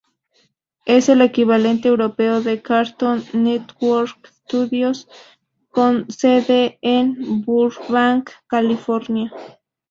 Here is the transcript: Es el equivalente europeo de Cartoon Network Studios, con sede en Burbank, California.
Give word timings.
Es 0.87 1.09
el 1.09 1.21
equivalente 1.21 1.87
europeo 1.87 2.41
de 2.41 2.63
Cartoon 2.63 3.23
Network 3.33 4.29
Studios, 4.47 5.07
con 5.69 6.09
sede 6.09 6.79
en 6.81 7.43
Burbank, 7.43 8.31
California. 8.47 9.31